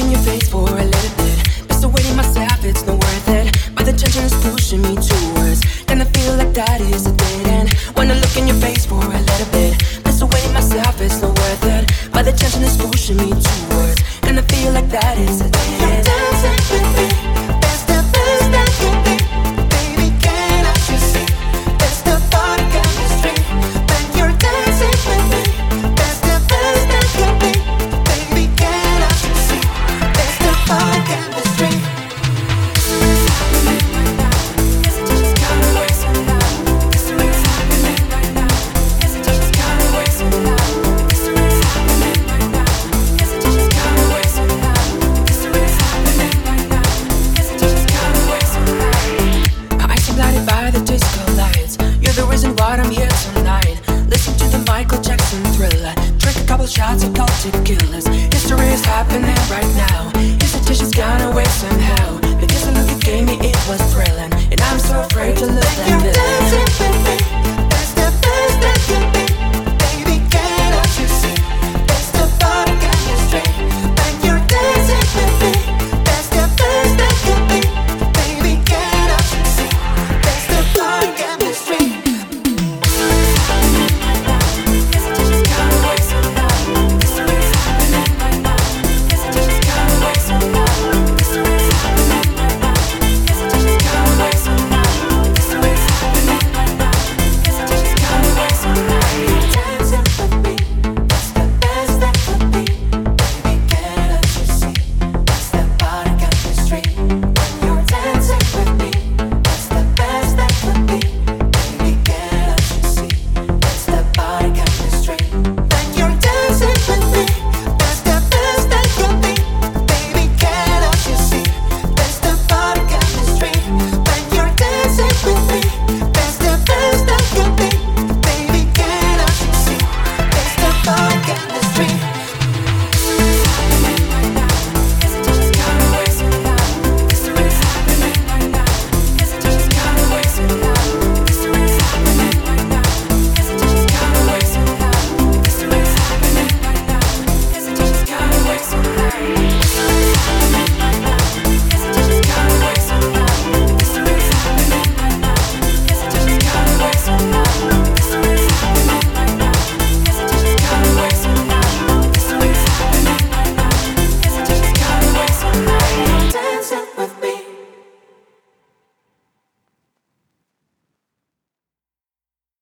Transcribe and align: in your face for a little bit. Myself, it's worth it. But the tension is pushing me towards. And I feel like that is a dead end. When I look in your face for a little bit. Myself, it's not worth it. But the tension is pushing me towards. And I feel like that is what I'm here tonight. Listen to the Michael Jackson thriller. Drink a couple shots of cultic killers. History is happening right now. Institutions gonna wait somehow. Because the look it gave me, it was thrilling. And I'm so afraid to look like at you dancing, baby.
in 0.00 0.10
your 0.10 0.20
face 0.20 0.48
for 0.48 0.68
a 0.68 0.84
little 0.84 1.16
bit. 1.16 1.48
Myself, 2.16 2.64
it's 2.64 2.82
worth 2.82 3.28
it. 3.28 3.74
But 3.74 3.86
the 3.86 3.92
tension 3.92 4.24
is 4.24 4.34
pushing 4.42 4.82
me 4.82 4.94
towards. 4.96 5.62
And 5.88 6.02
I 6.02 6.04
feel 6.06 6.34
like 6.36 6.52
that 6.54 6.80
is 6.80 7.06
a 7.06 7.12
dead 7.12 7.46
end. 7.46 7.74
When 7.96 8.10
I 8.10 8.14
look 8.14 8.36
in 8.36 8.48
your 8.48 8.56
face 8.56 8.84
for 8.86 9.02
a 9.02 9.20
little 9.20 9.52
bit. 9.52 9.74
Myself, 10.52 11.00
it's 11.00 11.22
not 11.22 11.38
worth 11.38 11.64
it. 11.64 12.10
But 12.12 12.24
the 12.24 12.32
tension 12.32 12.62
is 12.62 12.76
pushing 12.76 13.16
me 13.18 13.30
towards. 13.30 14.02
And 14.22 14.38
I 14.38 14.42
feel 14.42 14.72
like 14.72 14.88
that 14.90 15.16
is 15.18 15.40
what 52.58 52.80
I'm 52.80 52.90
here 52.90 53.08
tonight. 53.34 53.80
Listen 54.08 54.34
to 54.38 54.46
the 54.56 54.62
Michael 54.66 55.00
Jackson 55.00 55.42
thriller. 55.54 55.94
Drink 56.18 56.36
a 56.38 56.46
couple 56.46 56.66
shots 56.66 57.04
of 57.04 57.10
cultic 57.10 57.54
killers. 57.64 58.06
History 58.06 58.66
is 58.68 58.84
happening 58.84 59.38
right 59.48 59.70
now. 59.76 60.10
Institutions 60.14 60.92
gonna 60.92 61.30
wait 61.34 61.46
somehow. 61.48 62.18
Because 62.40 62.64
the 62.66 62.72
look 62.72 62.90
it 62.90 63.00
gave 63.04 63.24
me, 63.26 63.36
it 63.40 63.58
was 63.68 63.80
thrilling. 63.92 64.32
And 64.52 64.60
I'm 64.60 64.78
so 64.78 65.00
afraid 65.00 65.36
to 65.38 65.46
look 65.46 65.64
like 65.64 65.78
at 65.78 66.04
you 66.04 66.12
dancing, 66.12 67.04
baby. 67.04 67.57